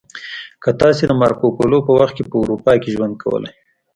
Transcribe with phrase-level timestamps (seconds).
[0.63, 3.51] که تاسې د مارکو پولو په وخت کې په اروپا کې ژوند کولی